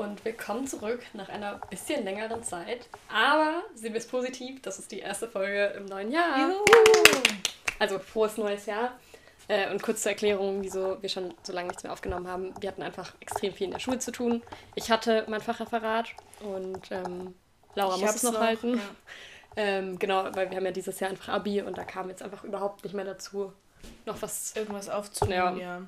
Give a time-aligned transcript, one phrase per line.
[0.00, 2.88] Und willkommen zurück nach einer bisschen längeren Zeit.
[3.12, 6.38] Aber wir es positiv, das ist die erste Folge im neuen Jahr.
[6.38, 6.64] Juhu.
[7.78, 8.98] Also frohes neues Jahr.
[9.46, 12.54] Äh, und kurz zur Erklärung, wieso wir schon so lange nichts mehr aufgenommen haben.
[12.62, 14.42] Wir hatten einfach extrem viel in der Schule zu tun.
[14.74, 17.34] Ich hatte mein Fachreferat und ähm,
[17.74, 18.76] Laura ich muss es noch, noch halten.
[18.76, 18.80] Ja.
[19.56, 22.44] Ähm, genau, weil wir haben ja dieses Jahr einfach Abi und da kam jetzt einfach
[22.44, 23.52] überhaupt nicht mehr dazu,
[24.06, 25.58] noch was irgendwas aufzunehmen.
[25.58, 25.78] Ja.
[25.78, 25.82] ja.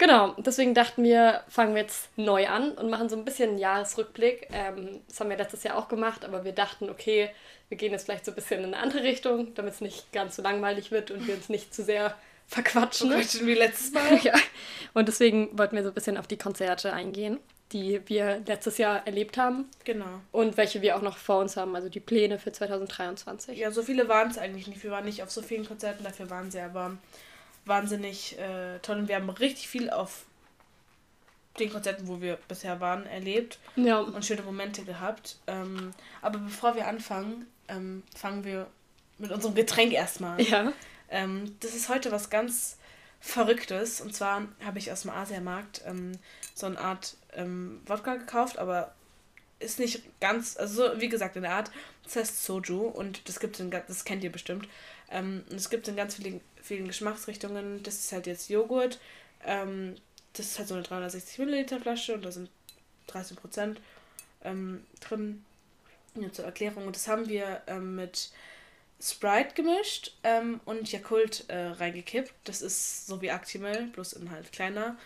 [0.00, 3.58] Genau, deswegen dachten wir, fangen wir jetzt neu an und machen so ein bisschen einen
[3.58, 4.48] Jahresrückblick.
[4.50, 7.28] Ähm, das haben wir letztes Jahr auch gemacht, aber wir dachten, okay,
[7.68, 10.36] wir gehen jetzt vielleicht so ein bisschen in eine andere Richtung, damit es nicht ganz
[10.36, 13.10] so langweilig wird und wir uns nicht zu sehr verquatschen.
[13.10, 14.16] Verquatschen wie letztes Mal.
[14.22, 14.32] ja.
[14.94, 17.38] Und deswegen wollten wir so ein bisschen auf die Konzerte eingehen,
[17.72, 19.68] die wir letztes Jahr erlebt haben.
[19.84, 20.22] Genau.
[20.32, 23.58] Und welche wir auch noch vor uns haben, also die Pläne für 2023.
[23.58, 24.82] Ja, so viele waren es eigentlich nicht.
[24.82, 26.96] Wir waren nicht auf so vielen Konzerten, dafür waren sie aber
[27.64, 30.24] wahnsinnig äh, toll und wir haben richtig viel auf
[31.58, 33.98] den Konzerten, wo wir bisher waren, erlebt ja.
[33.98, 35.38] und schöne Momente gehabt.
[35.46, 38.66] Ähm, aber bevor wir anfangen, ähm, fangen wir
[39.18, 40.46] mit unserem Getränk erstmal an.
[40.46, 40.72] Ja.
[41.10, 42.78] Ähm, das ist heute was ganz
[43.20, 44.00] Verrücktes.
[44.00, 46.12] Und zwar habe ich aus dem Asiamarkt ähm,
[46.54, 48.94] so eine Art ähm, Wodka gekauft, aber
[49.58, 51.70] ist nicht ganz, also wie gesagt, in der Art,
[52.02, 54.66] das heißt Soju und das gibt in, das kennt ihr bestimmt.
[55.10, 57.82] Ähm, es gibt in ganz vielen vielen Geschmacksrichtungen.
[57.82, 58.98] Das ist halt jetzt Joghurt.
[59.44, 59.96] Ähm,
[60.32, 62.50] das ist halt so eine 360 Milliliter Flasche und da sind
[63.08, 63.80] 13 Prozent
[64.44, 65.44] ähm, drin.
[66.14, 66.86] Nur zur Erklärung.
[66.86, 68.30] Und das haben wir ähm, mit
[69.00, 72.32] Sprite gemischt ähm, und Yakult äh, reingekippt.
[72.44, 74.96] Das ist so wie Actimel, bloß in halt kleiner.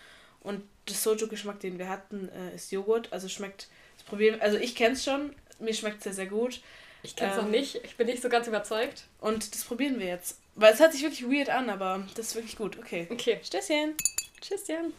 [0.41, 3.11] Und der Soju-Geschmack, den wir hatten, äh, ist Joghurt.
[3.13, 3.67] Also schmeckt,
[3.97, 6.61] das probieren, also ich kenne es schon, mir schmeckt es sehr, sehr gut.
[7.03, 9.05] Ich kenne es ähm, noch nicht, ich bin nicht so ganz überzeugt.
[9.19, 10.39] Und das probieren wir jetzt.
[10.55, 12.77] Weil es hört sich wirklich weird an, aber das ist wirklich gut.
[12.79, 13.07] Okay.
[13.09, 13.39] Okay.
[13.43, 13.93] Stößchen.
[14.41, 14.93] Tschüsschen.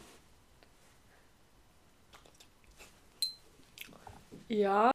[4.48, 4.90] Ja.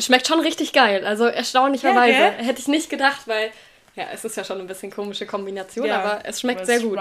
[0.00, 1.04] Schmeckt schon richtig geil.
[1.04, 2.18] Also erstaunlicherweise.
[2.18, 2.30] Ja.
[2.30, 3.52] Hätte ich nicht gedacht, weil
[3.96, 6.98] ja, es ist ja schon ein bisschen komische Kombination, ja, aber es schmeckt sehr gut.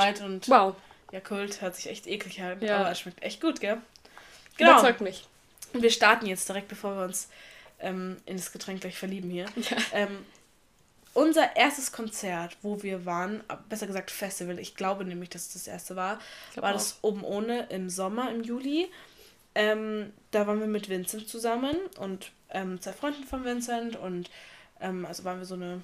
[0.47, 0.75] Wow.
[1.11, 2.77] Jakult hört sich echt eklig an, ja.
[2.77, 3.77] aber es schmeckt echt gut, gell?
[4.57, 4.71] Genau.
[4.71, 5.25] Überzeugt mich.
[5.73, 7.29] Und wir starten jetzt direkt, bevor wir uns
[7.79, 9.45] ähm, in das Getränk gleich verlieben hier.
[9.55, 9.77] Ja.
[9.93, 10.25] Ähm,
[11.19, 15.67] unser erstes Konzert, wo wir waren, besser gesagt Festival, ich glaube nämlich, dass es das
[15.67, 16.19] erste war,
[16.55, 18.89] war das Oben Ohne im Sommer, im Juli.
[19.53, 24.29] Ähm, da waren wir mit Vincent zusammen und ähm, zwei Freunden von Vincent und
[24.79, 25.81] ähm, also waren wir so eine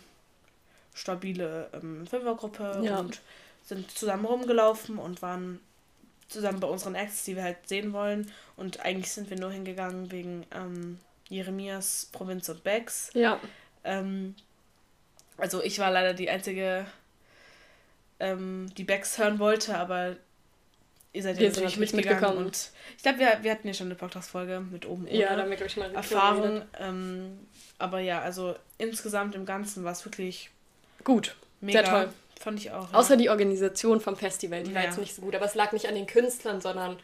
[0.93, 2.99] stabile ähm, Fünfergruppe ja.
[2.99, 3.19] und
[3.65, 5.59] sind zusammen rumgelaufen und waren
[6.29, 8.31] zusammen bei unseren Acts, die wir halt sehen wollen.
[8.55, 13.09] Und eigentlich sind wir nur hingegangen wegen ähm, Jeremias, Provinz und Becks.
[13.13, 13.39] Ja.
[13.83, 14.35] Ähm,
[15.37, 16.85] also ich war leider die einzige,
[18.19, 20.15] ähm, die Becks hören wollte, aber
[21.13, 22.37] ihr seid ja natürlich mitgegangen.
[22.37, 25.43] Und ich glaube, wir, wir hatten ja schon eine Podcast-Folge mit oben ohne ja, da
[25.43, 26.61] haben wir, ich, mal Erfahrung.
[26.79, 27.39] Ähm,
[27.77, 30.49] aber ja, also insgesamt im Ganzen war es wirklich
[31.03, 31.35] gut.
[31.61, 31.83] Mega.
[31.83, 32.09] Sehr toll.
[32.39, 32.91] Fand ich auch.
[32.91, 32.97] Ja.
[32.97, 34.77] Außer die Organisation vom Festival, die ja.
[34.77, 35.35] war jetzt nicht so gut.
[35.35, 36.97] Aber es lag nicht an den Künstlern, sondern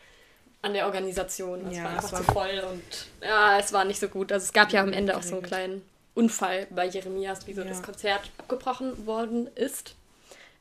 [0.62, 1.66] an der Organisation.
[1.68, 4.32] Es ja, war einfach war zu voll und ja, es war nicht so gut.
[4.32, 5.82] Also es gab ja am Ende auch so einen kleinen
[6.14, 7.68] Unfall bei Jeremias, wie so ja.
[7.68, 9.96] das Konzert abgebrochen worden ist.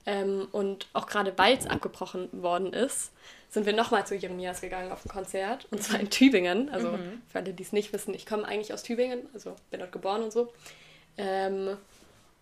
[0.06, 3.12] Ähm, und auch gerade weil es abgebrochen worden ist,
[3.50, 5.66] sind wir nochmal zu Jeremias gegangen auf ein Konzert.
[5.70, 6.68] Und zwar in Tübingen.
[6.70, 7.20] Also mhm.
[7.28, 10.22] für alle, die es nicht wissen, ich komme eigentlich aus Tübingen, also bin dort geboren
[10.22, 10.52] und so.
[11.18, 11.76] Ähm,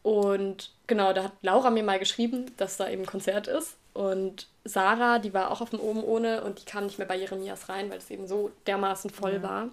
[0.02, 3.76] und genau, da hat Laura mir mal geschrieben, dass da eben ein Konzert ist.
[3.94, 7.16] Und Sarah, die war auch auf dem Oben ohne und die kam nicht mehr bei
[7.16, 9.42] Jeremias rein, weil es eben so dermaßen voll ja.
[9.42, 9.68] war,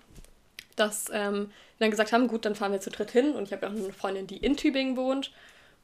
[0.76, 3.34] dass ähm, wir dann gesagt haben, gut, dann fahren wir zu dritt hin.
[3.34, 5.32] Und ich habe auch eine Freundin, die in Tübingen wohnt.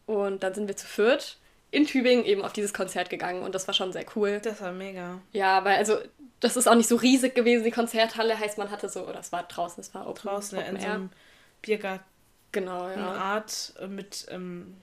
[0.05, 1.37] Und dann sind wir zu viert
[1.71, 4.39] in Tübingen eben auf dieses Konzert gegangen und das war schon sehr cool.
[4.43, 5.19] Das war mega.
[5.31, 5.97] Ja, weil also
[6.41, 9.31] das ist auch nicht so riesig gewesen, die Konzerthalle, heißt man hatte so, oder es
[9.31, 11.09] war draußen, es war open, draußen open in so einem
[11.61, 12.03] Biergarten.
[12.51, 12.93] Genau, ja.
[12.93, 14.75] Eine Art mit ähm,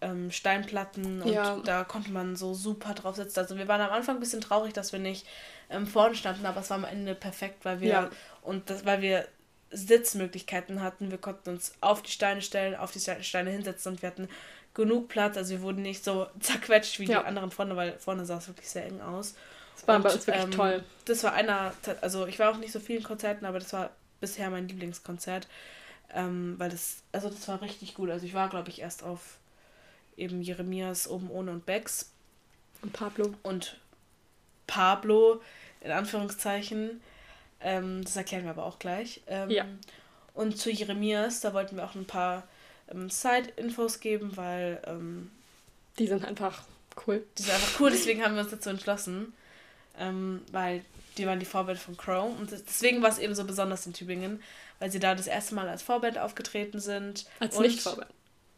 [0.00, 1.56] ähm, Steinplatten und ja.
[1.64, 3.38] da konnte man so super drauf sitzen.
[3.38, 5.26] Also wir waren am Anfang ein bisschen traurig, dass wir nicht
[5.70, 8.10] ähm, vorne standen, aber es war am Ende perfekt, weil wir ja.
[8.42, 9.26] und das, weil wir
[9.70, 11.10] Sitzmöglichkeiten hatten.
[11.10, 14.28] Wir konnten uns auf die Steine stellen, auf die Steine hinsetzen und wir hatten
[14.74, 15.36] genug Platz.
[15.36, 17.20] Also wir wurden nicht so zerquetscht wie ja.
[17.20, 19.34] die anderen vorne, weil vorne sah es wirklich sehr eng aus.
[19.74, 20.84] Das war und, bei uns wirklich ähm, toll.
[21.04, 23.90] Das war einer, also ich war auch nicht so vielen Konzerten, aber das war
[24.20, 25.48] bisher mein Lieblingskonzert.
[26.14, 28.10] Ähm, weil das, also das war richtig gut.
[28.10, 29.38] Also ich war, glaube ich, erst auf
[30.16, 32.10] eben Jeremias oben ohne und Becks.
[32.82, 33.34] Und Pablo.
[33.42, 33.78] Und
[34.66, 35.40] Pablo,
[35.80, 37.00] in Anführungszeichen.
[37.60, 39.22] Ähm, das erklären wir aber auch gleich.
[39.26, 39.64] Ähm, ja.
[40.34, 42.46] Und zu Jeremias, da wollten wir auch ein paar
[42.90, 44.82] ähm, Side-Infos geben, weil.
[44.86, 45.30] Ähm,
[45.98, 46.64] die sind einfach
[47.06, 47.24] cool.
[47.38, 49.32] Die sind einfach cool, deswegen haben wir uns dazu entschlossen.
[49.98, 50.84] ähm, weil
[51.16, 52.38] die waren die Vorband von Crow.
[52.38, 54.42] Und deswegen war es eben so besonders in Tübingen,
[54.78, 57.26] weil sie da das erste Mal als Vorband aufgetreten sind.
[57.38, 58.10] Als Nicht-Vorband.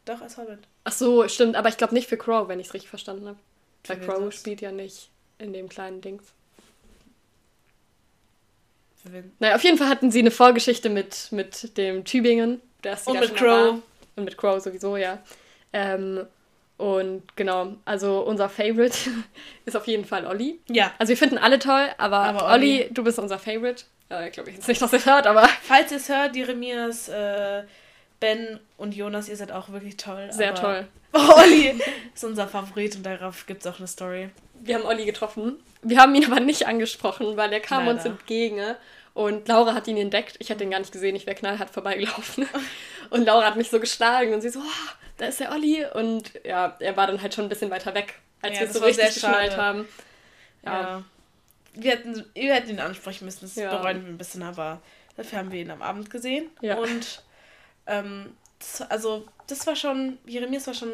[0.09, 0.67] Doch, als Vorband.
[0.85, 3.39] Ach so, stimmt, aber ich glaube nicht für Crow, wenn ich es richtig verstanden habe.
[3.87, 4.37] Weil Crow das?
[4.37, 6.25] spielt ja nicht in dem kleinen Dings.
[9.03, 9.33] Für wen?
[9.39, 12.63] Naja, auf jeden Fall hatten sie eine Vorgeschichte mit, mit dem Tübingen.
[13.05, 13.75] Und mit Crow.
[13.75, 13.83] War.
[14.17, 15.23] Und mit Crow sowieso, ja.
[15.75, 16.27] Ähm,
[16.79, 18.97] und genau, also unser Favorite
[19.67, 20.59] ist auf jeden Fall Olli.
[20.71, 20.95] Ja.
[20.99, 23.85] Also wir finden alle toll, aber, aber Olli, Olli, du bist unser Favorite.
[24.09, 25.47] Äh, Glaube ich jetzt nicht, dass ihr es hört, aber.
[25.63, 27.65] Falls ihr es hört, Jeremias, äh,
[28.21, 30.29] Ben und Jonas, ihr seid auch wirklich toll.
[30.31, 30.89] Sehr toll.
[31.13, 31.81] Olli
[32.15, 34.31] ist unser Favorit und darauf gibt es auch eine Story.
[34.61, 35.57] Wir haben Olli getroffen.
[35.83, 37.97] Wir haben ihn aber nicht angesprochen, weil er kam Leider.
[37.97, 38.61] uns entgegen
[39.15, 40.37] und Laura hat ihn entdeckt.
[40.39, 42.49] Ich hatte ihn gar nicht gesehen, ich wäre knallhart vorbeigelaufen.
[43.11, 45.85] Und Laura hat mich so geschlagen und sie so, oh, da ist der Olli.
[45.95, 48.75] Und ja, er war dann halt schon ein bisschen weiter weg, als ja, wir es
[48.75, 49.89] so richtig geschnallt haben.
[50.63, 50.81] Ja.
[50.81, 51.05] ja.
[51.73, 53.75] Wir, hätten, wir hätten ihn ansprechen müssen, das ja.
[53.75, 54.83] bereuen wir ein bisschen, aber
[55.17, 56.51] dafür haben wir ihn am Abend gesehen.
[56.61, 56.77] Ja.
[56.77, 57.23] Und
[57.89, 60.93] ähm, das, also, das war schon, Jeremias war schon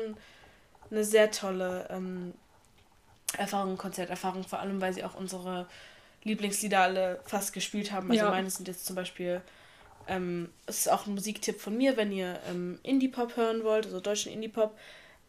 [0.91, 2.35] eine sehr tolle ähm,
[3.37, 5.67] Erfahrung, Konzerterfahrung, vor allem, weil sie auch unsere
[6.23, 8.11] Lieblingslieder alle fast gespielt haben.
[8.11, 8.31] Also ja.
[8.31, 9.43] meine sind jetzt zum Beispiel
[10.07, 14.01] ähm, es ist auch ein Musiktipp von mir, wenn ihr ähm, Indie-Pop hören wollt, also
[14.01, 14.77] deutschen Indie-Pop.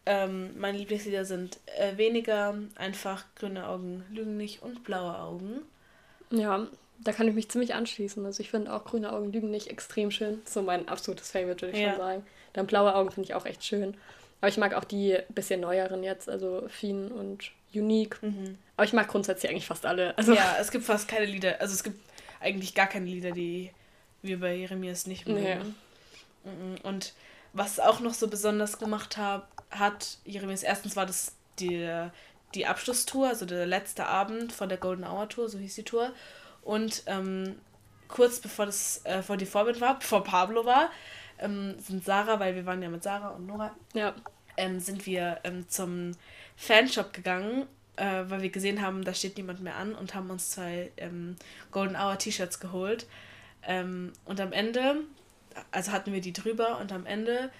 [0.05, 5.61] Ähm, meine Lieblingslieder sind äh, weniger einfach grüne Augen lügen nicht und blaue Augen.
[6.29, 6.67] Ja,
[6.99, 8.25] da kann ich mich ziemlich anschließen.
[8.25, 10.41] Also ich finde auch grüne Augen lügen nicht extrem schön.
[10.45, 11.91] So mein absolutes Favorite, würde ich ja.
[11.91, 12.25] schon sagen.
[12.53, 13.95] Dann blaue Augen finde ich auch echt schön.
[14.41, 18.21] Aber ich mag auch die bisschen neueren jetzt, also Fien und Unique.
[18.21, 18.57] Mhm.
[18.77, 20.17] Aber ich mag grundsätzlich eigentlich fast alle.
[20.17, 21.99] Also ja, es gibt fast keine Lieder, also es gibt
[22.39, 23.71] eigentlich gar keine Lieder, die
[24.21, 25.75] wir bei Jeremias nicht mögen.
[26.43, 26.79] Nee.
[26.83, 27.13] Und
[27.53, 31.89] was auch noch so besonders gemacht hab, hat, Jeremias, erstens war das die,
[32.53, 36.11] die Abschlusstour, also der letzte Abend von der Golden Hour Tour, so hieß die Tour.
[36.65, 37.55] Und ähm,
[38.07, 40.89] kurz bevor das äh, vor die Vorband war, bevor Pablo war,
[41.39, 44.13] ähm, sind Sarah, weil wir waren ja mit Sarah und Nora, ja.
[44.57, 46.13] ähm, sind wir ähm, zum
[46.57, 47.67] Fanshop gegangen,
[47.97, 51.35] äh, weil wir gesehen haben, da steht niemand mehr an und haben uns zwei ähm,
[51.71, 53.05] Golden Hour T-Shirts geholt.
[53.63, 55.01] Ähm, und am Ende,
[55.71, 57.51] also hatten wir die drüber und am Ende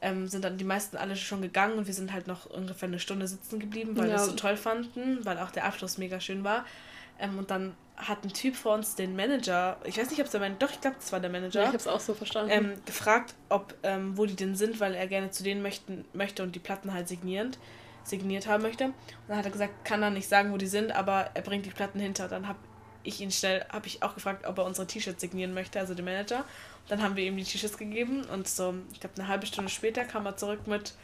[0.00, 3.00] ähm, sind dann die meisten alle schon gegangen und wir sind halt noch ungefähr eine
[3.00, 4.14] Stunde sitzen geblieben, weil ja.
[4.14, 6.64] wir es so toll fanden, weil auch der Abschluss mega schön war.
[7.18, 10.32] Ähm, und dann hat ein Typ vor uns den Manager, ich weiß nicht, ob es
[10.32, 11.60] der Manager, doch, ich glaube, das war der Manager.
[11.60, 12.50] Ja, ich habe es auch so verstanden.
[12.50, 16.42] Ähm, gefragt, ob, ähm, wo die denn sind, weil er gerne zu denen möchten, möchte
[16.42, 17.58] und die Platten halt signierend,
[18.04, 18.84] signiert haben möchte.
[18.84, 18.94] Und
[19.28, 21.70] dann hat er gesagt, kann er nicht sagen, wo die sind, aber er bringt die
[21.70, 22.28] Platten hinter.
[22.28, 22.58] Dann habe
[23.02, 26.04] ich ihn schnell, habe ich auch gefragt, ob er unsere T-Shirts signieren möchte, also den
[26.04, 26.44] Manager.
[26.88, 30.04] Dann haben wir ihm die T-Shirts gegeben und so, ich glaube, eine halbe Stunde später
[30.04, 30.94] kam er zurück mit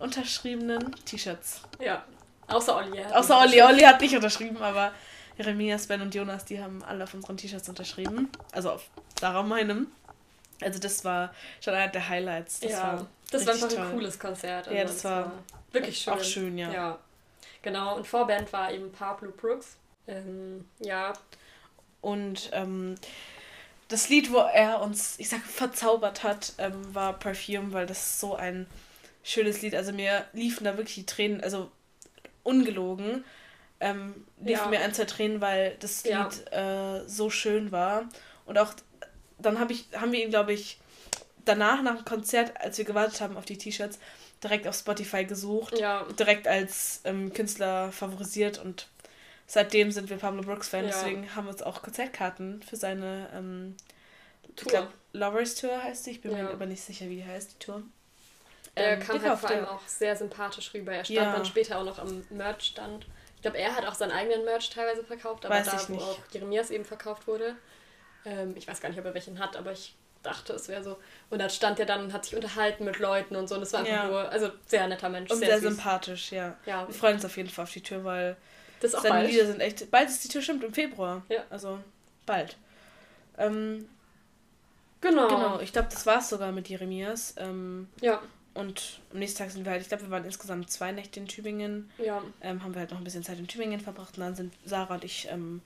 [0.00, 1.62] unterschriebenen T-Shirts.
[1.80, 2.04] Ja,
[2.48, 3.02] außer Olli.
[3.12, 3.62] Außer Olli.
[3.62, 4.92] Olli hat nicht unterschrieben, aber
[5.38, 8.30] Jeremias, Ben und Jonas, die haben alle auf unseren T-Shirts unterschrieben.
[8.52, 8.88] Also auf
[9.20, 9.88] Sarah meinem.
[10.62, 12.60] Also das war schon einer der Highlights.
[12.60, 13.78] Das ja, war das war einfach toll.
[13.78, 14.68] ein cooles Konzert.
[14.68, 15.32] Also ja, das war, war
[15.72, 16.14] wirklich schön.
[16.14, 16.72] Auch schön, ja.
[16.72, 16.98] ja.
[17.62, 19.76] Genau, und Vorband war eben Pablo Brooks.
[20.06, 21.12] Ähm, ja.
[22.00, 22.94] Und ähm,
[23.88, 28.20] das Lied, wo er uns, ich sag, verzaubert hat, ähm, war Perfume, weil das ist
[28.20, 28.66] so ein
[29.22, 29.74] schönes Lied.
[29.74, 31.70] Also mir liefen da wirklich die Tränen, also
[32.42, 33.24] ungelogen,
[33.80, 34.78] ähm, liefen ja.
[34.78, 36.12] mir ein, zwei Tränen, weil das Lied
[36.52, 36.96] ja.
[36.96, 38.08] äh, so schön war.
[38.44, 38.74] Und auch
[39.38, 40.78] dann hab ich, haben wir ihn, glaube ich,
[41.44, 43.98] danach, nach dem Konzert, als wir gewartet haben auf die T-Shirts,
[44.42, 46.04] direkt auf Spotify gesucht, ja.
[46.18, 48.88] direkt als ähm, Künstler favorisiert und
[49.46, 53.76] seitdem sind wir Pablo Brooks Fan, deswegen haben wir uns auch Konzertkarten für seine ähm,
[54.56, 54.66] Tour.
[54.66, 57.52] Ich glaub, Lovers Tour heißt sie, ich bin mir aber nicht sicher, wie die heißt,
[57.54, 57.82] die Tour.
[58.74, 60.92] Er ähm, kam halt vor allem auch sehr sympathisch rüber.
[60.92, 61.32] Er stand ja.
[61.32, 63.06] dann später auch noch am Merch-Stand.
[63.36, 66.18] Ich glaube, er hat auch seinen eigenen Merch teilweise verkauft, aber weiß da, wo auch
[66.32, 67.54] Jeremias eben verkauft wurde.
[68.24, 70.98] Ähm, ich weiß gar nicht, ob er welchen hat, aber ich dachte, es wäre so.
[71.30, 73.54] Und dann stand er dann und hat sich unterhalten mit Leuten und so.
[73.54, 74.08] Und es war einfach ja.
[74.08, 75.30] nur, also sehr netter Mensch.
[75.30, 76.56] Und sehr, sehr sympathisch, ja.
[76.66, 76.86] ja.
[76.86, 78.36] Wir freuen uns auf jeden Fall auf die Tür, weil
[78.80, 79.30] das Seine bald.
[79.30, 79.90] Lieder sind echt.
[79.90, 81.22] Bald ist die Tür stimmt, im Februar.
[81.28, 81.44] Ja.
[81.50, 81.78] Also
[82.26, 82.56] bald.
[83.38, 83.88] Ähm,
[85.00, 85.28] genau.
[85.28, 87.34] Genau, ich glaube, das war es sogar mit Jeremias.
[87.38, 88.20] Ähm, ja.
[88.56, 91.28] Und am nächsten Tag sind wir halt, ich glaube, wir waren insgesamt zwei Nächte in
[91.28, 91.90] Tübingen.
[91.98, 92.22] Ja.
[92.40, 94.94] Ähm, haben wir halt noch ein bisschen Zeit in Tübingen verbracht und dann sind Sarah
[94.94, 95.60] und ich ähm,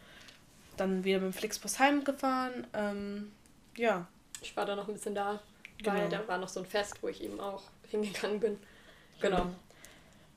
[0.76, 2.66] dann wieder mit dem Flixbus heimgefahren.
[2.74, 3.32] Ähm,
[3.76, 4.06] ja.
[4.42, 5.40] Ich war da noch ein bisschen da,
[5.84, 6.22] weil genau.
[6.22, 8.58] da war noch so ein Fest, wo ich eben auch hingegangen bin.
[9.20, 9.50] Genau.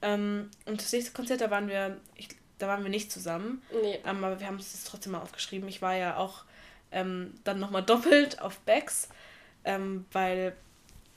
[0.01, 2.27] Ähm, und das nächste Konzert, da waren wir, ich
[2.60, 3.62] da waren wir nicht zusammen.
[3.81, 4.00] Nee.
[4.05, 5.67] Ähm, aber wir haben es trotzdem mal aufgeschrieben.
[5.67, 6.43] Ich war ja auch
[6.91, 9.10] ähm, dann nochmal doppelt auf Bex,
[9.65, 10.55] ähm, weil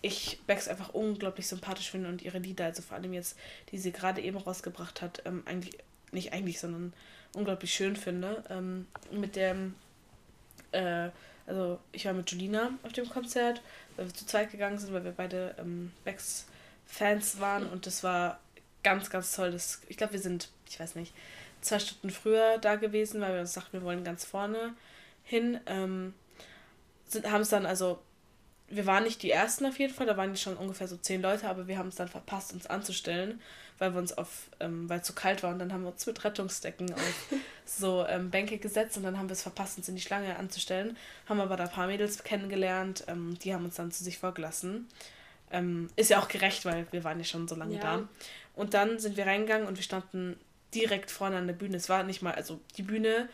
[0.02, 3.36] ich Bex einfach unglaublich sympathisch finde und ihre Lieder, also vor allem jetzt,
[3.70, 5.76] die sie gerade eben rausgebracht hat, ähm, eigentlich
[6.12, 6.92] nicht eigentlich, sondern
[7.34, 8.44] unglaublich schön finde.
[8.50, 9.74] Ähm, mit dem,
[10.72, 11.10] äh,
[11.46, 13.62] also ich war mit Julina auf dem Konzert,
[13.96, 18.40] weil wir zu zweit gegangen sind, weil wir beide ähm, Bex-Fans waren und das war
[18.82, 19.50] ganz, ganz toll.
[19.50, 21.12] Das, ich glaube, wir sind, ich weiß nicht,
[21.60, 24.74] zwei Stunden früher da gewesen, weil wir uns dachten, wir wollen ganz vorne
[25.24, 25.60] hin.
[25.66, 26.14] Ähm,
[27.24, 27.98] haben es dann also
[28.68, 31.48] wir waren nicht die Ersten auf jeden Fall, da waren schon ungefähr so zehn Leute,
[31.48, 33.40] aber wir haben es dann verpasst, uns anzustellen,
[33.78, 36.04] weil wir uns auf, ähm, weil es zu kalt war und dann haben wir uns
[36.06, 37.28] mit Rettungsdecken auf
[37.64, 40.96] so ähm, Bänke gesetzt und dann haben wir es verpasst, uns in die Schlange anzustellen,
[41.28, 44.88] haben aber da ein paar Mädels kennengelernt, ähm, die haben uns dann zu sich vorgelassen.
[45.52, 47.80] Ähm, ist ja auch gerecht, weil wir waren ja schon so lange ja.
[47.80, 48.08] da.
[48.56, 50.36] Und dann sind wir reingegangen und wir standen
[50.74, 51.76] direkt vorne an der Bühne.
[51.76, 53.28] Es war nicht mal, also die Bühne,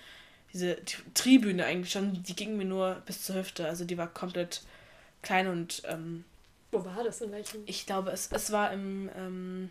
[0.52, 4.08] diese die Tribüne eigentlich schon, die ging mir nur bis zur Hüfte, also die war
[4.08, 4.62] komplett
[5.22, 5.82] klein und.
[5.86, 6.24] Ähm,
[6.70, 7.20] Wo war das?
[7.20, 7.62] In welchem?
[7.66, 9.70] Ich glaube, es, es war im, ähm,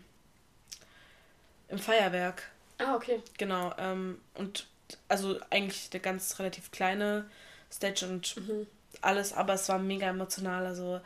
[1.68, 2.50] im Feuerwerk.
[2.78, 3.22] Ah, okay.
[3.38, 3.72] Genau.
[3.78, 4.66] Ähm, und
[5.08, 7.26] also eigentlich eine ganz relativ kleine
[7.70, 8.66] Stage und mhm.
[9.00, 10.66] alles, aber es war mega emotional.
[10.66, 11.00] Also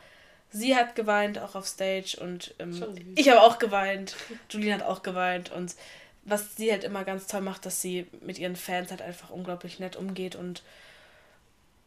[0.51, 4.15] sie hat geweint auch auf Stage und ähm, ich habe auch geweint.
[4.49, 5.75] Julien hat auch geweint und
[6.23, 9.79] was sie halt immer ganz toll macht, dass sie mit ihren Fans halt einfach unglaublich
[9.79, 10.61] nett umgeht und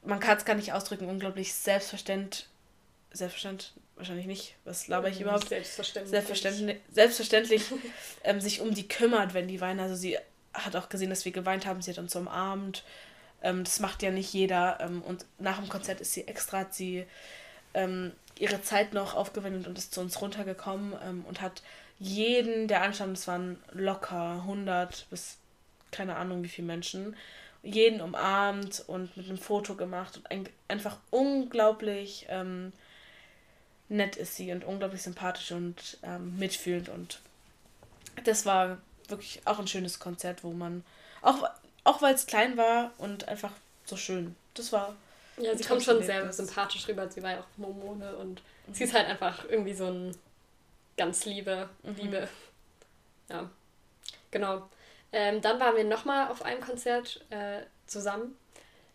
[0.02, 2.46] man kann es gar nicht ausdrücken, unglaublich selbstverständlich
[3.12, 5.48] selbstverständlich, wahrscheinlich nicht, was laber ich überhaupt?
[5.48, 6.10] Selbstverständlich.
[6.10, 7.62] Selbstverständlich, selbstverständlich
[8.24, 9.80] ähm, sich um die kümmert, wenn die weinen.
[9.80, 10.18] Also sie
[10.54, 12.84] hat auch gesehen, dass wir geweint haben, sie hat uns umarmt.
[13.42, 14.78] Ähm, das macht ja nicht jeder.
[14.80, 17.06] Ähm, und nach dem Konzert ist sie extra, hat sie
[17.74, 21.62] ähm, ihre Zeit noch aufgewendet und ist zu uns runtergekommen ähm, und hat
[21.98, 25.36] jeden, der anstand, es waren locker 100 bis
[25.90, 27.16] keine Ahnung wie viele Menschen,
[27.62, 32.72] jeden umarmt und mit einem Foto gemacht und ein, einfach unglaublich ähm,
[33.90, 36.88] nett ist sie und unglaublich sympathisch und ähm, mitfühlend.
[36.88, 37.20] Und
[38.24, 38.78] das war
[39.08, 40.84] wirklich auch ein schönes Konzert, wo man,
[41.20, 41.48] auch,
[41.84, 43.52] auch weil es klein war und einfach
[43.84, 44.96] so schön, das war.
[45.36, 47.10] Ja, sie kommt schon sehr sympathisch rüber.
[47.10, 48.74] Sie war ja auch Momone und mhm.
[48.74, 50.16] sie ist halt einfach irgendwie so ein
[50.96, 51.94] ganz Liebe, mhm.
[51.96, 52.28] Liebe.
[53.28, 53.48] Ja,
[54.30, 54.68] genau.
[55.12, 58.36] Ähm, dann waren wir nochmal auf einem Konzert äh, zusammen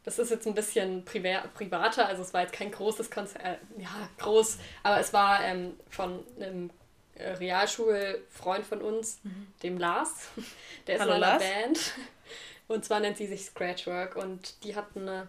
[0.05, 4.07] das ist jetzt ein bisschen privater, also es war jetzt kein großes Konzert, äh, ja,
[4.19, 6.69] groß, aber es war ähm, von einem
[7.15, 9.47] äh, Realschulfreund von uns, mhm.
[9.63, 10.29] dem Lars.
[10.87, 11.43] Der ist Hallo, in einer Lars.
[11.43, 11.79] Band.
[12.67, 15.27] Und zwar nennt sie sich Scratchwork und die hatten eine,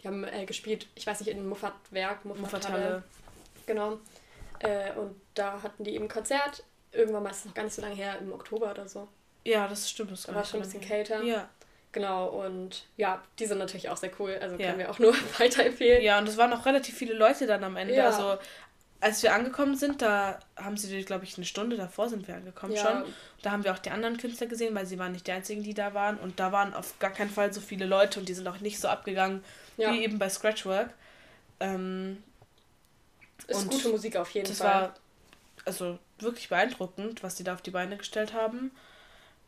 [0.00, 3.02] die haben äh, gespielt, ich weiß nicht, in Muffatwerk, Muffathalle.
[3.66, 3.98] Genau.
[4.60, 6.62] Äh, und da hatten die eben ein Konzert.
[6.92, 9.08] Irgendwann mal ist es noch gar nicht so lange her, im Oktober oder so.
[9.44, 10.12] Ja, das stimmt.
[10.12, 11.22] Das war schon ein bisschen kälter.
[11.22, 11.48] Ja.
[11.94, 14.36] Genau, und ja, die sind natürlich auch sehr cool.
[14.42, 14.66] Also ja.
[14.66, 16.02] können wir auch nur weiterempfehlen.
[16.02, 17.94] Ja, und es waren auch relativ viele Leute dann am Ende.
[17.94, 18.06] Ja.
[18.06, 18.36] Also
[19.00, 22.72] als wir angekommen sind, da haben sie, glaube ich, eine Stunde davor sind wir angekommen
[22.72, 22.82] ja.
[22.82, 23.04] schon.
[23.42, 25.72] Da haben wir auch die anderen Künstler gesehen, weil sie waren nicht die einzigen, die
[25.72, 26.16] da waren.
[26.18, 28.80] Und da waren auf gar keinen Fall so viele Leute und die sind auch nicht
[28.80, 29.44] so abgegangen
[29.76, 29.92] ja.
[29.92, 30.90] wie eben bei Scratchwork.
[31.60, 32.24] Ähm,
[33.46, 34.68] ist gute Musik auf jeden das Fall.
[34.68, 34.94] Das war
[35.64, 38.72] also wirklich beeindruckend, was die da auf die Beine gestellt haben.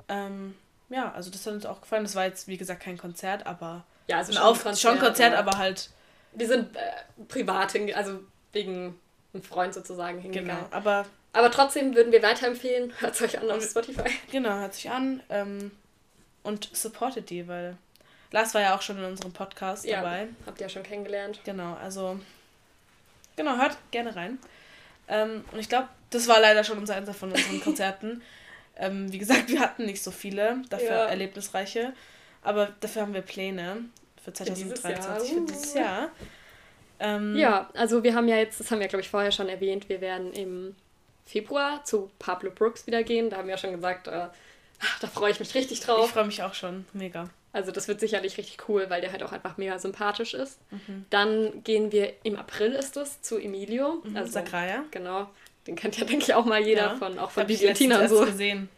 [0.09, 0.55] Ähm,
[0.89, 2.05] ja, also das hat uns auch gefallen.
[2.05, 3.85] Das war jetzt, wie gesagt, kein Konzert, aber.
[4.09, 5.91] Ja, also schon, auf, Konzert, schon Konzert, aber, aber halt.
[6.33, 6.81] Wir sind äh,
[7.29, 8.21] privat also
[8.53, 8.99] wegen
[9.33, 10.65] einem Freund sozusagen hingegangen.
[10.65, 11.07] Genau, aber.
[11.33, 14.09] Aber trotzdem würden wir weiterempfehlen, hört es euch an auf Spotify.
[14.31, 15.71] Genau, hört sich an ähm,
[16.43, 17.77] und supportet die, weil
[18.31, 20.29] Lars war ja auch schon in unserem Podcast ja, dabei.
[20.47, 21.41] Habt ihr ja schon kennengelernt.
[21.45, 22.19] Genau, also
[23.37, 24.39] genau, hört gerne rein.
[25.09, 28.23] Ähm, und ich glaube, das war leider schon unser Einsatz von unseren Konzerten.
[28.79, 31.07] Ähm, wie gesagt, wir hatten nicht so viele, dafür ja.
[31.07, 31.93] erlebnisreiche.
[32.43, 33.85] Aber dafür haben wir Pläne
[34.23, 36.11] für 2023, für dieses Jahr.
[36.99, 39.89] Ähm, ja, also wir haben ja jetzt, das haben wir glaube ich vorher schon erwähnt,
[39.89, 40.75] wir werden im
[41.27, 43.31] Februar zu Pablo Brooks wieder gehen.
[43.31, 44.29] Da haben wir ja schon gesagt, äh,
[45.01, 46.07] da freue ich mich richtig drauf.
[46.07, 47.29] Ich freue mich auch schon, mega.
[47.53, 50.61] Also das wird sicherlich richtig cool, weil der halt auch einfach mega sympathisch ist.
[50.71, 51.07] Mhm.
[51.09, 54.03] Dann gehen wir im April ist es zu Emilio.
[54.05, 54.85] Mhm, also, Sakraya.
[54.91, 55.29] Genau.
[55.67, 58.25] Den kennt ja, denke ich, auch mal jeder ja, von, auch von Bibliothina und so.
[58.25, 58.69] gesehen.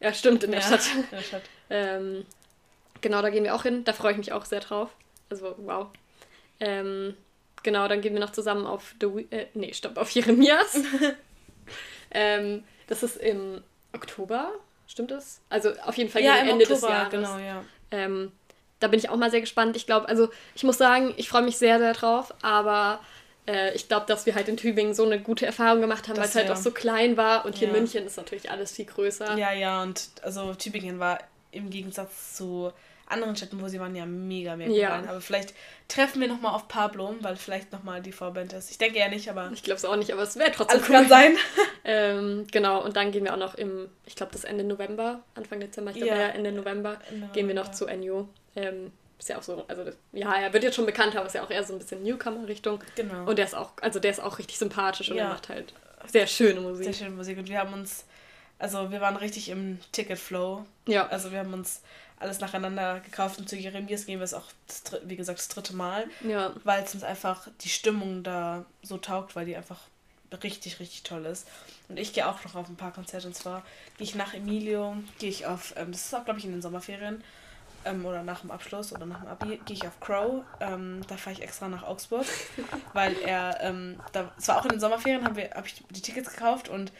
[0.00, 0.94] Ja, stimmt, in der ja, Stadt.
[0.94, 1.42] In der Stadt.
[1.70, 2.26] ähm,
[3.00, 3.84] genau, da gehen wir auch hin.
[3.84, 4.90] Da freue ich mich auch sehr drauf.
[5.30, 5.88] Also, wow.
[6.60, 7.14] Ähm,
[7.62, 10.80] genau, dann gehen wir noch zusammen auf The äh, nee, stopp, auf Jeremias.
[12.10, 13.62] ähm, das ist im
[13.94, 14.52] Oktober,
[14.86, 15.40] stimmt es?
[15.48, 17.10] Also auf jeden Fall ja, gegen Ende Oktober, des Jahres.
[17.10, 17.64] Genau, ja.
[17.90, 18.32] Ähm,
[18.78, 19.76] da bin ich auch mal sehr gespannt.
[19.76, 23.00] Ich glaube, also ich muss sagen, ich freue mich sehr, sehr drauf, aber
[23.46, 26.24] äh, ich glaube, dass wir halt in Tübingen so eine gute Erfahrung gemacht haben, weil
[26.24, 27.74] es halt auch so klein war und hier ja.
[27.74, 29.36] in München ist natürlich alles viel größer.
[29.36, 31.18] Ja, ja, und also Tübingen war
[31.50, 32.72] im Gegensatz zu
[33.08, 34.88] anderen Städten, wo sie waren, ja mega, mega ja.
[34.88, 35.08] gefallen.
[35.08, 35.54] Aber vielleicht
[35.88, 38.70] treffen wir nochmal auf Pablo, weil vielleicht nochmal die Vorband ist.
[38.70, 39.50] Ich denke ja nicht, aber.
[39.54, 40.78] Ich glaube es auch nicht, aber es wäre trotzdem.
[40.78, 40.96] Alles cool.
[40.96, 41.36] kann sein.
[41.84, 45.60] ähm, genau, und dann gehen wir auch noch im, ich glaube, das Ende November, Anfang
[45.60, 46.20] Dezember, ich glaube ja.
[46.20, 48.26] ja Ende November, Ende gehen wir noch zu NU.
[48.56, 51.34] Ähm, ist ja auch so, also das, ja, er wird jetzt schon bekannter, aber ist
[51.34, 52.80] ja auch eher so ein bisschen Newcomer-Richtung.
[52.96, 53.24] Genau.
[53.24, 55.24] Und der ist auch, also der ist auch richtig sympathisch und ja.
[55.24, 55.72] er macht halt
[56.06, 56.84] sehr schöne Musik.
[56.84, 57.38] Sehr schöne Musik.
[57.38, 58.04] Und wir haben uns,
[58.58, 60.64] also wir waren richtig im Ticket-Flow.
[60.86, 61.08] Ja.
[61.08, 61.82] Also wir haben uns
[62.18, 65.74] alles nacheinander gekauft und zu Jeremias gehen wir es auch, das, wie gesagt, das dritte
[65.74, 66.06] Mal.
[66.26, 66.52] Ja.
[66.64, 69.80] Weil es uns einfach die Stimmung da so taugt, weil die einfach
[70.42, 71.46] richtig, richtig toll ist.
[71.88, 73.26] Und ich gehe auch noch auf ein paar Konzerte.
[73.28, 73.62] Und zwar
[73.96, 76.62] gehe ich nach Emilio, gehe ich auf, ähm, das ist auch, glaube ich, in den
[76.62, 77.22] Sommerferien,
[77.86, 80.44] ähm, oder nach dem Abschluss oder nach dem Abi, gehe ich auf Crow.
[80.60, 82.26] Ähm, da fahre ich extra nach Augsburg,
[82.92, 86.32] weil er, ähm, da, es war auch in den Sommerferien, habe hab ich die Tickets
[86.32, 86.92] gekauft und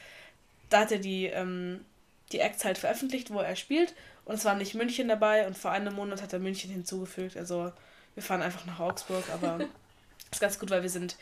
[0.71, 1.85] da hat er die, ähm,
[2.33, 3.95] die Acts halt veröffentlicht, wo er spielt.
[4.25, 7.37] Und es war nicht München dabei und vor einem Monat hat er München hinzugefügt.
[7.37, 7.73] Also
[8.15, 9.61] wir fahren einfach nach Augsburg, aber
[10.33, 11.17] ist ganz gut, weil wir sind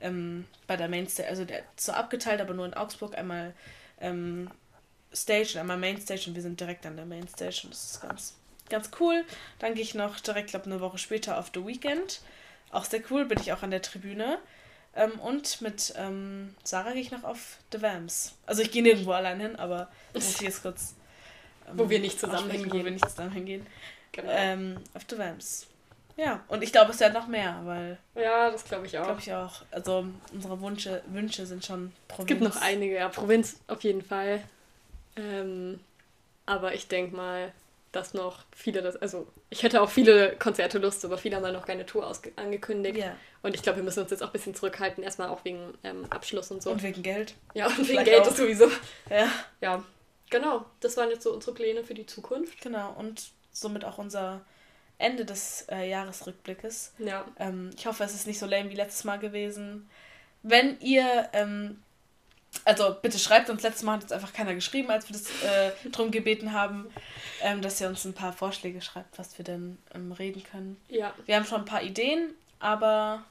[0.00, 3.54] ähm, bei der Mainstage, also der so abgeteilt, aber nur in Augsburg einmal
[4.00, 4.50] ähm,
[5.14, 8.34] Stage und einmal Mainstage und wir sind direkt an der Mainstage und das ist ganz,
[8.68, 9.24] ganz cool.
[9.58, 12.20] Dann gehe ich noch direkt, glaube eine Woche später auf The Weekend.
[12.70, 14.38] Auch sehr cool, bin ich auch an der Tribüne.
[14.94, 18.34] Ähm, und mit ähm, Sarah gehe ich noch auf The Vamps.
[18.46, 20.94] Also ich gehe nirgendwo allein hin, aber muss ich jetzt kurz.
[21.68, 22.72] Ähm, wo wir nicht zusammen hingehen.
[22.72, 23.66] Wo wir nicht zusammen hingehen.
[24.12, 24.30] Genau.
[24.30, 25.66] Ähm, auf The Vamps.
[26.16, 27.96] Ja, und ich glaube, es wird noch mehr, weil.
[28.16, 29.04] Ja, das glaube ich auch.
[29.04, 29.62] Glaube ich auch.
[29.70, 32.22] Also unsere Wünsche, Wünsche sind schon Provinz.
[32.22, 33.08] Es gibt noch einige, ja.
[33.08, 34.42] Provinz auf jeden Fall.
[35.14, 35.78] Ähm,
[36.44, 37.52] aber ich denke mal,
[37.92, 41.54] dass noch viele das, also ich hätte auch viele Konzerte Lust, aber viele haben halt
[41.54, 42.98] noch keine Tour angekündigt.
[42.98, 43.16] Ja.
[43.42, 46.04] Und ich glaube, wir müssen uns jetzt auch ein bisschen zurückhalten, erstmal auch wegen ähm,
[46.10, 46.70] Abschluss und so.
[46.70, 47.34] Und wegen Geld.
[47.54, 48.28] Ja, und wegen Geld auch.
[48.28, 48.68] ist sowieso.
[49.10, 49.28] Ja.
[49.60, 49.82] Ja,
[50.30, 50.66] genau.
[50.80, 52.60] Das waren jetzt so unsere Pläne für die Zukunft.
[52.60, 54.42] Genau, und somit auch unser
[54.98, 56.92] Ende des äh, Jahresrückblickes.
[56.98, 57.24] Ja.
[57.38, 59.88] Ähm, ich hoffe, es ist nicht so lame wie letztes Mal gewesen.
[60.42, 61.82] Wenn ihr ähm,
[62.64, 65.90] also bitte schreibt uns, letztes Mal hat uns einfach keiner geschrieben, als wir das äh,
[65.90, 66.90] drum gebeten haben,
[67.42, 70.80] ähm, dass ihr uns ein paar Vorschläge schreibt, was wir denn ähm, reden können.
[70.88, 71.12] Ja.
[71.26, 73.24] Wir haben schon ein paar Ideen, aber.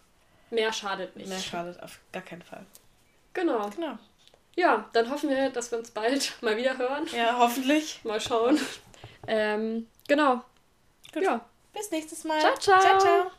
[0.49, 1.27] Mehr schadet nicht.
[1.27, 2.65] Mehr schadet auf gar keinen Fall.
[3.34, 3.69] Genau.
[3.69, 3.97] Genau.
[4.56, 7.08] Ja, dann hoffen wir, dass wir uns bald mal wieder hören.
[7.15, 7.99] Ja, hoffentlich.
[8.03, 8.60] mal schauen.
[9.27, 10.41] ähm, genau.
[11.13, 11.23] Gut.
[11.23, 11.45] Ja.
[11.73, 12.39] Bis nächstes Mal.
[12.39, 12.82] Ciao, ciao.
[12.82, 13.32] Ciao, ciao.